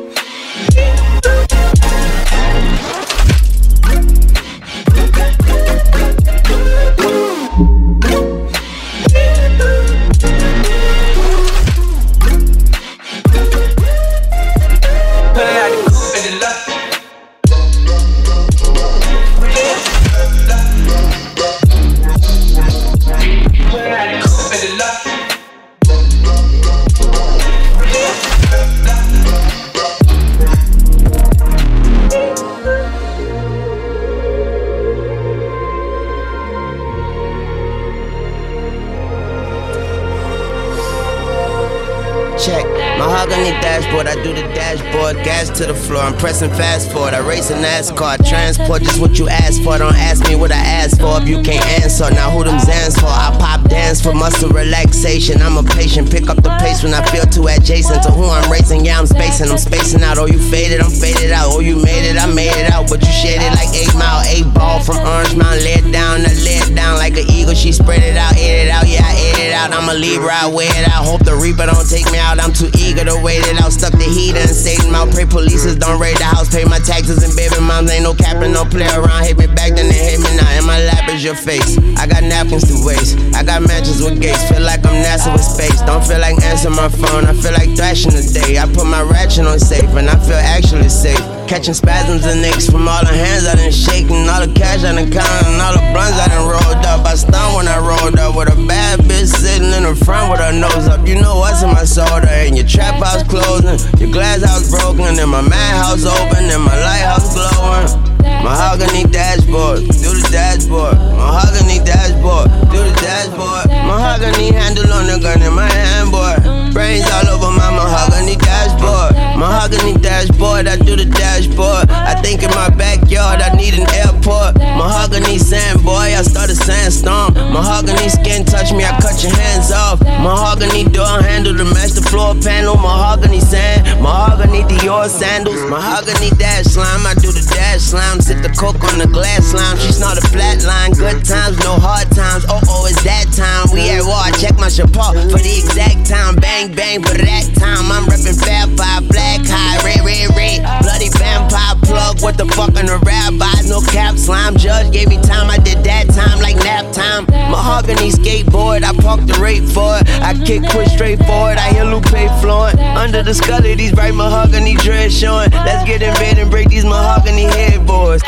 [43.91, 46.03] Dashboard, I do the dashboard, gas to the floor.
[46.03, 47.15] I'm pressing fast forward.
[47.15, 49.79] I race a NASCAR, transport just what you asked for.
[49.79, 52.11] Don't ask me what I asked for if you can't answer.
[52.11, 53.11] Now who them Xans for?
[53.11, 55.43] I pop dance for muscle relaxation.
[55.43, 58.51] I'm a patient, pick up the pace when I feel too adjacent to who I'm
[58.51, 58.85] racing.
[58.85, 60.19] Yeah, I'm spacing, I'm spacing out.
[60.19, 61.51] Oh, you faded, I'm faded out.
[61.51, 62.89] Oh, you made it, I made it out.
[62.89, 65.63] But you shaded like 8 Mile, 8 Ball from Orange Mound.
[65.67, 67.55] Let down, I let down like an eagle.
[67.55, 68.87] She spread it out, ate it out.
[68.87, 69.75] Yeah, I ate it out.
[69.75, 71.05] I'm a Libra, I wear it out.
[71.05, 72.39] Hope the Reaper don't take me out.
[72.39, 73.73] I'm too eager to wait it out.
[73.73, 75.09] Stuck the heat and Satan out.
[75.11, 76.53] Pray polices don't raid the house.
[76.53, 77.91] Pay my taxes and baby moms.
[77.91, 79.25] Ain't no capping, no play around.
[79.25, 80.59] Hit me back, then they hit me now.
[80.61, 81.81] In my lap is your face.
[81.97, 83.17] I got napkins to waste.
[83.33, 84.45] I got matches with gates.
[84.53, 85.81] Feel like I'm NASA with space.
[85.89, 87.25] Don't feel like answering my phone.
[87.25, 88.59] I feel like thrashing today.
[88.59, 91.40] I put my ratchet on safe and I feel actually safe.
[91.51, 94.95] Catching spasms and nicks from all the hands I done shaking, all the cash I
[94.95, 97.03] done counting, all the blunts I done rolled up.
[97.03, 100.39] I stunned when I rolled up with a bad bitch sitting in the front with
[100.39, 101.03] her nose up.
[101.11, 105.19] You know what's in my soda, and your trap house closing, your glass house broken,
[105.19, 107.99] and my madhouse open, and my lighthouse glowing.
[108.47, 110.95] Mahogany dashboard, do the dashboard.
[111.19, 113.67] Mahogany dashboard, do the dashboard.
[113.91, 116.39] Mahogany handle on the gun in my hand, boy.
[116.71, 119.10] Brains all over my mahogany dashboard.
[119.41, 121.89] Mahogany dashboard, I do the dashboard.
[121.89, 124.61] I think in my backyard I need an airport.
[124.77, 127.33] Mahogany sand, boy, I start a sandstorm.
[127.33, 130.05] Mahogany skin touch me, I cut your hands off.
[130.05, 132.77] Mahogany door handle to match the floor panel.
[132.77, 135.65] Mahogany sand, mahogany Dior sandals.
[135.73, 138.21] Mahogany dash slime, I do the dash slime.
[138.21, 139.81] Sip the coke on the glass slime.
[139.81, 140.93] She's not a flat line.
[140.93, 142.45] Good times, no hard times.
[142.45, 143.73] Oh, oh, it's that time.
[143.73, 144.21] We at war.
[144.21, 146.37] I Check my Chopard for the exact time.
[146.37, 147.89] Bang, bang for that time.
[147.89, 150.83] I'm reppin' Fab Five, black high, red, red, red.
[150.83, 152.23] Bloody vampire plug.
[152.23, 153.69] What the fuck on the rabbis?
[153.69, 154.57] No cap slime.
[154.57, 155.51] Judge gave me time.
[155.51, 157.27] I did that time like nap time.
[157.51, 158.83] Mahogany skateboard.
[158.83, 160.09] I parked the rate for it.
[160.21, 161.59] I kick quick straight forward.
[161.59, 162.07] I hear Lupe
[162.41, 162.79] flowing.
[162.79, 165.51] Under the skull of these bright mahogany dreads showing.
[165.51, 168.23] Let's get in bed and break these mahogany headboards.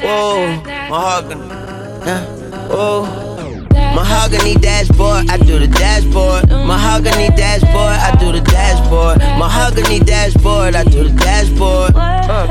[0.00, 1.40] Whoa, mahogany.
[2.68, 3.35] Whoa.
[3.96, 6.50] Mahogany dashboard, I do the dashboard.
[6.50, 9.20] Mahogany dashboard, I do the dashboard.
[9.40, 11.96] Mahogany dashboard, I do the dashboard.
[11.96, 12.44] Uh,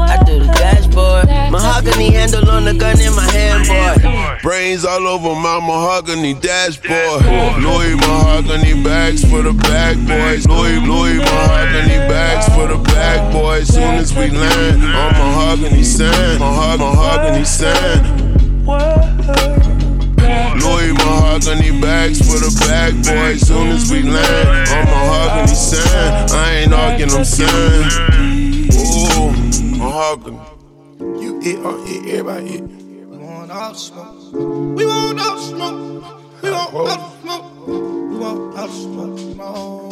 [0.00, 1.28] I do the dashboard.
[1.52, 3.68] Mahogany handle on the gun in my hand,
[4.02, 4.38] boy.
[4.42, 7.22] Brains all over my mahogany dashboard.
[7.62, 10.44] Louis mahogany bags for the bag boys.
[10.48, 13.68] Louis, Louis mahogany bags for the bag boys.
[13.68, 18.26] Soon as we land on mahogany sand, mahog- mahogany sand.
[20.60, 23.46] Louis mahogany bags for the bag boys.
[23.46, 28.08] Soon as we land on mahogany sand, I ain't arguing, I'm saying.
[28.74, 29.32] Ooh,
[29.78, 30.38] mahogany.
[31.00, 32.62] You it or it, everybody it.
[32.62, 34.32] We want all smoke.
[34.32, 36.42] We want all smoke.
[36.42, 37.66] We want all smoke.
[37.66, 39.18] We want all smoke.
[39.18, 39.88] smoke.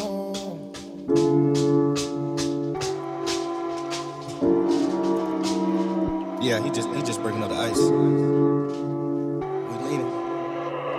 [6.42, 8.65] Yeah, he just he just breaking up the ice.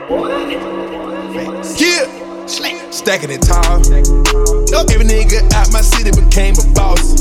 [0.10, 0.47] Yeah.
[2.48, 3.84] Stacking it tall.
[4.88, 7.20] Every nigga out my city became a boss.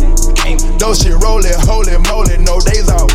[0.79, 3.11] Those shit rollin', holy moly, no days off.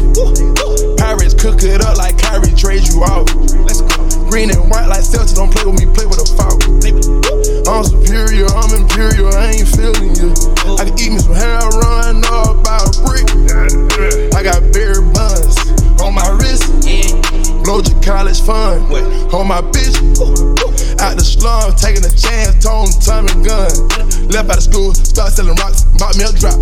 [0.99, 3.32] Pirates cook it up like Kyrie trade you off.
[3.64, 3.95] Let's go.
[4.28, 6.59] Green and white like Celtics, don't play with me, play with a fault.
[7.68, 10.36] I'm superior, I'm imperial, I ain't feeling you.
[10.76, 13.24] I can eat me some hair, run up about a brick.
[14.36, 15.55] I got beer buns
[16.03, 16.68] on my wrist.
[17.64, 18.84] Blow your college fund
[19.32, 19.95] on my bitch.
[21.01, 23.72] Out the slum, taking a chance, tone, time and gun.
[24.30, 26.58] Left out of school, start selling rocks, bought me a drop.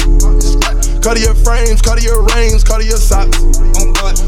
[1.01, 3.37] Cut your frames, cut your rings, cut your socks.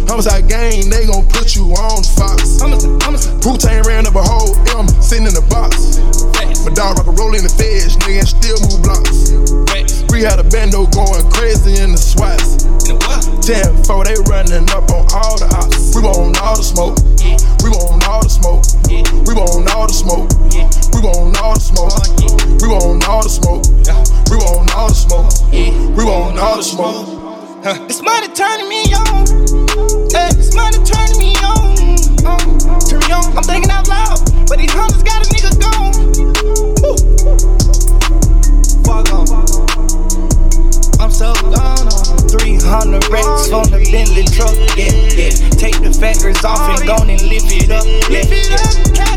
[0.08, 2.62] Homicide gang, they gon' put you on Fox.
[3.44, 6.00] Putain ran up a whole M, sitting in the box.
[6.64, 9.34] My dog rock a roll in the feds, nigga, still move blocks.
[10.12, 12.68] We had a bando going crazy in the swats.
[13.48, 15.96] 10 4, they running up on all the ops.
[15.96, 17.00] We want all the smoke.
[17.64, 18.64] We want all the smoke.
[19.26, 20.30] We want all the smoke.
[20.94, 21.94] We want all the smoke.
[22.62, 23.66] We want all the smoke.
[24.30, 25.32] We want all the smoke.
[25.52, 27.08] We want all the smoke.
[27.90, 29.26] It's money turning me on.
[30.12, 31.78] Hey, it's money turning me on.
[32.26, 32.58] Um,
[32.90, 33.38] turn me on.
[33.38, 34.20] I'm thinking out loud,
[34.50, 35.94] but these hunters got a nigga gone.
[36.82, 36.98] Woo.
[38.84, 39.30] Fuck on.
[41.00, 42.18] I'm so gone on.
[42.30, 45.50] 300 racks from the Bentley truck, yeah, yeah.
[45.60, 49.11] Take the fenders off and go and lift it up, yeah, yeah.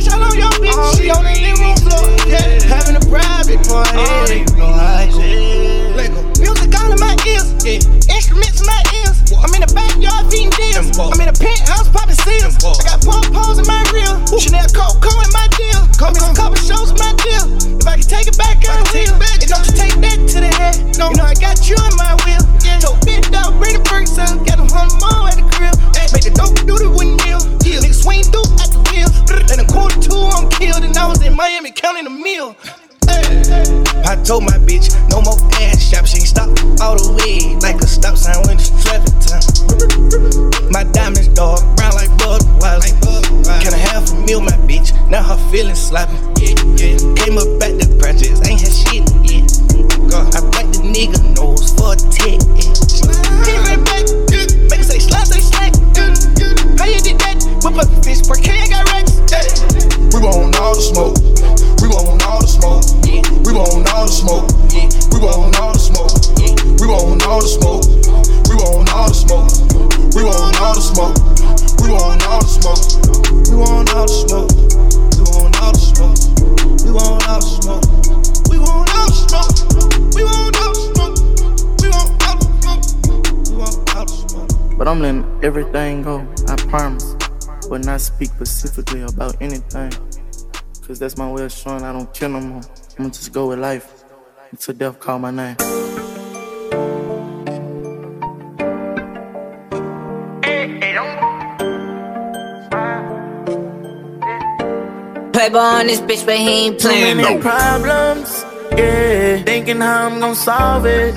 [85.45, 87.15] Everything go, I promise.
[87.69, 89.93] But not speak specifically about anything.
[90.87, 92.63] Cause that's my way of showing I don't care no more.
[92.99, 94.05] I'ma just go with life
[94.51, 95.57] until death call my name.
[105.33, 107.39] Playboy on this bitch, but he ain't playing no.
[107.41, 109.43] problems, yeah.
[109.43, 111.15] Thinking how I'm gonna solve it,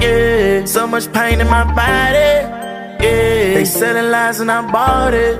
[0.00, 0.64] yeah.
[0.66, 2.51] So much pain in my body,
[3.02, 3.54] yeah.
[3.54, 5.36] They selling lies and I bought it,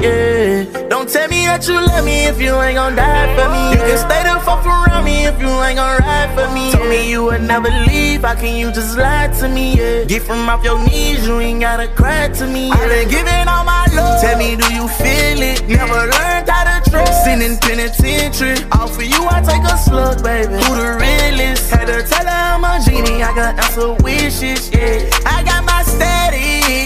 [0.00, 0.88] yeah.
[0.88, 3.62] Don't tell me that you love me if you ain't gon' die for me.
[3.72, 6.72] You can stay the fuck around me if you ain't gon' ride for me.
[6.72, 9.74] Told me you would never leave, how can you just lie to me?
[9.76, 10.04] Yeah.
[10.04, 12.68] Get from off your knees, you ain't gotta cry to me.
[12.68, 12.74] Yeah.
[12.74, 14.20] I been giving all my love.
[14.20, 15.66] Tell me, do you feel it?
[15.68, 17.24] Never learned how to trust.
[17.24, 18.58] Sin in penitentiary.
[18.72, 20.54] All for you, I take a slug, baby.
[20.54, 21.70] Who the realest?
[21.70, 25.08] Had to tell her I'm a genie, I got answer wishes, yeah.
[25.24, 25.82] I got my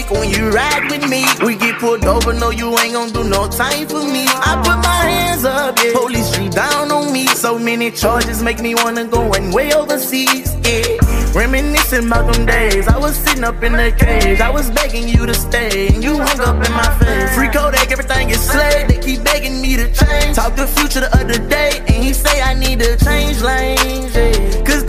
[0.05, 1.25] when you ride with me.
[1.45, 4.25] We get pulled over, no, you ain't gon' do no time for me.
[4.27, 5.93] I put my hands up, yeah.
[5.93, 7.27] Police drew down on me.
[7.27, 10.97] So many charges make me wanna go and way overseas, yeah.
[11.33, 12.87] Reminiscing about them days.
[12.87, 14.39] I was sitting up in the cage.
[14.39, 17.35] I was begging you to stay, and you hung up in my face.
[17.35, 18.89] Free Kodak, everything is slayed.
[18.89, 20.35] They keep begging me to change.
[20.35, 24.63] Talk the future the other day, and he say I need to change lanes, yeah.
[24.63, 24.86] Cause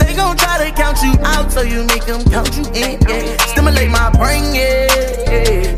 [0.59, 3.37] they gon' try to count you out, so you make them count you in, yeah.
[3.47, 4.87] Stimulate my brain, yeah.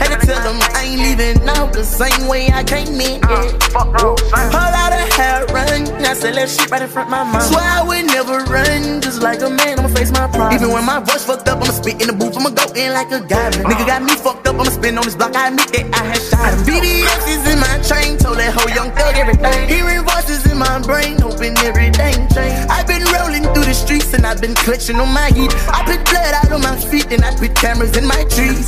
[0.01, 3.29] Had to tell them I ain't leaving out the same way I came in, yeah.
[3.29, 7.11] Uh, fuck Whole lot of hair run, I said that shit right in front of
[7.11, 7.45] my mind.
[7.45, 10.55] Swear I would never run, just like a man, I'ma face my problems.
[10.55, 13.11] Even when my voice fucked up, I'ma spit in the booth, I'ma go in like
[13.11, 13.65] a goblin.
[13.65, 13.69] Uh.
[13.69, 16.21] Nigga got me fucked up, I'ma spin on this block, I admit that I had
[16.21, 16.57] shot uh.
[16.57, 16.65] him.
[16.65, 19.69] VVS is in my chain, told that whole young thug everything.
[19.69, 21.20] Hearing voices in my brain,
[24.31, 25.51] I've been clutching on my heat.
[25.67, 28.65] I put blood out on my feet and I put cameras in my trees.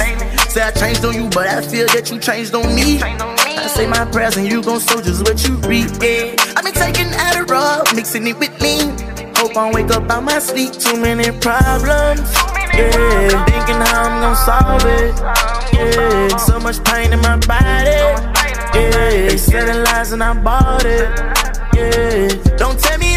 [0.51, 3.01] Say I changed on you, but I feel that you changed on me.
[3.01, 6.35] I say my prayers and you gon' sow just what you reap, yeah.
[6.57, 8.91] I've been taking Adderall, mixing it with lean.
[9.37, 12.27] Hope I wake up out my sleep, too many problems.
[12.75, 15.15] Yeah, thinking how I'm gon' solve it.
[15.71, 18.03] Yeah, so much pain in my body.
[18.75, 21.07] Yeah, selling lies and I bought it.
[21.73, 22.52] Yeah,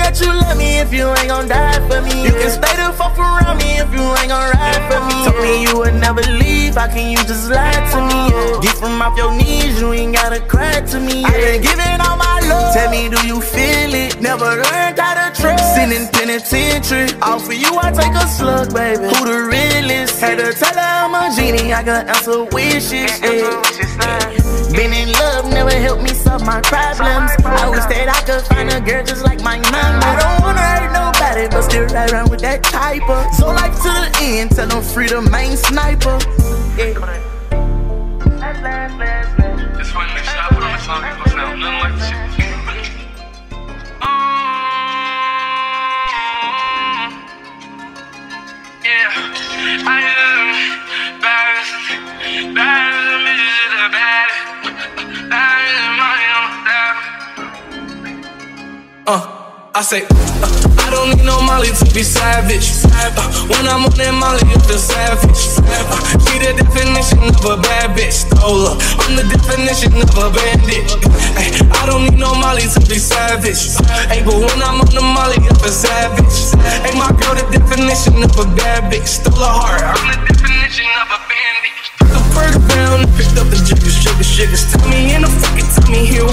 [0.07, 2.23] that you love me if you ain't gon' die for me.
[2.23, 5.19] You can stay the fuck around me if you ain't gon' ride for me.
[5.27, 8.23] Told me you would never leave, how can you just lie to me?
[8.63, 11.25] Get from off your knees, you ain't gotta cry to me.
[11.27, 12.71] I been giving all my love.
[12.75, 14.21] Tell me, do you feel it?
[14.21, 15.75] Never learned how to trust.
[15.75, 17.11] Sin in penitentiary.
[17.23, 19.11] All for you, I take a slug, baby.
[19.11, 20.21] Who the realest?
[20.21, 23.19] Had to tell her I'm a genie, I got answer wishes.
[23.21, 24.46] Yeah.
[24.73, 27.31] Been in love, never helped me solve my problems.
[27.45, 30.01] I wish that I could find a girl just like my mama.
[30.05, 33.35] I don't wanna hurt nobody, but still ride around with that type of.
[33.35, 36.19] So life to the end, tell them free the main sniper.
[36.77, 36.93] Yeah.
[39.79, 42.05] It's funny, this shit I put on the song, it's gonna sound nothing like the
[42.07, 42.17] shit.
[44.03, 44.07] Oh.
[48.85, 49.11] Yeah,
[49.87, 52.86] I am bad, bad
[59.07, 59.23] Uh,
[59.73, 60.51] I say, uh,
[60.83, 62.75] I don't need no Molly to be savage.
[62.91, 63.15] Uh,
[63.47, 65.63] when I'm on that Molly, I feel savage.
[65.63, 68.27] Uh, be the definition of a bad bitch.
[68.27, 68.75] Stole her.
[68.99, 70.91] I'm the definition of a bandit.
[71.39, 73.79] Ay, I don't need no Molly to be savage.
[74.11, 76.51] Hey, but when I'm on the Molly, I feel savage.
[76.83, 79.07] Hey, my girl, the definition of a bad bitch.
[79.07, 79.87] Stole her heart.
[79.87, 81.26] I'm the definition of a a
[82.37, 84.63] burger and picked up the jiggers, jiggers, jiggers.
[84.69, 86.29] Tell me in the fucking tummy here.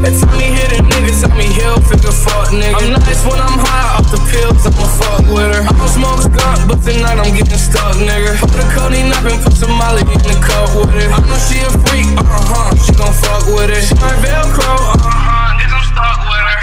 [0.00, 2.72] That me hit a nigga, tell me he'll figure fuck nigga.
[2.72, 5.60] I'm nice when I'm high off the pills, I'ma fuck with her.
[5.60, 8.40] I don't smoke skunk, but tonight I'm getting stuck, nigga.
[8.40, 11.10] Put the codeine up and put some molly in the cup with it.
[11.12, 13.84] I know she a freak, uh huh, she gon' fuck with it.
[13.84, 15.29] She my Velcro, uh huh,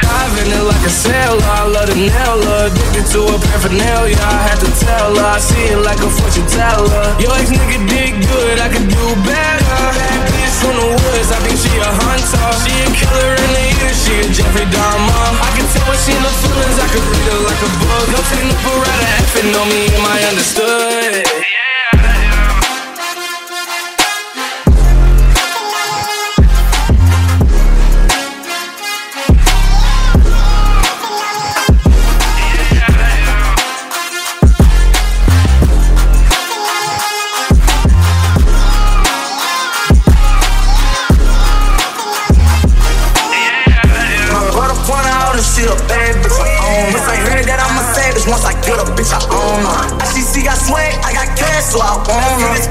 [0.07, 1.35] Dive in it like a her.
[1.51, 2.71] I love the nail her.
[2.71, 4.15] Addicted to her paraphernalia.
[4.23, 5.35] I had to tell her.
[5.35, 7.11] I see it like a fortune teller.
[7.19, 8.55] Your ex nigga did good.
[8.63, 9.83] I could do better.
[10.31, 11.29] Bitch from the woods.
[11.35, 12.47] I think she a hunter.
[12.63, 13.91] She a killer in the ear.
[13.91, 15.27] She a Jeffrey Dahmer.
[15.43, 16.77] I can tell when she in the feelings.
[16.79, 18.05] I could read her like a book.
[18.15, 19.07] No technical parada.
[19.19, 19.91] Effing on me.
[19.91, 21.56] Am I understood?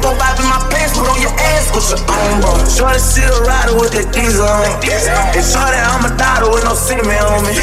[0.06, 2.54] This out in my pants, put on your ass, your own, bro.
[2.70, 4.78] Shorty, a rider with that diesel on.
[4.86, 7.58] And shorty, I'm a daughter with no sentiment on me.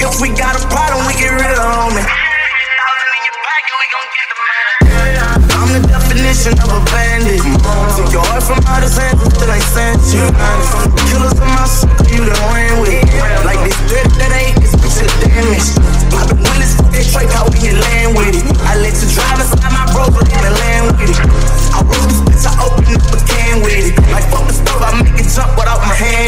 [0.00, 2.24] If we got a problem, we get rid of the
[5.74, 7.42] the definition of a bandit.
[7.98, 10.24] Take your heart from out of hands until I sent you.
[11.10, 12.96] Killers in my circle, you done ran with.
[13.44, 15.68] Like this threat that ain't this bitch a damage.
[16.14, 16.44] I've been
[16.94, 18.46] get straight out when you land with it.
[18.70, 21.43] I let you drive inside my broker in the land with it.
[22.94, 23.94] A can with it.
[24.12, 26.23] Like fuck the stove, I make it jump without my hand